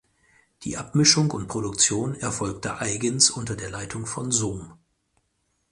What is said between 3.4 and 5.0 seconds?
der Leitung von Som.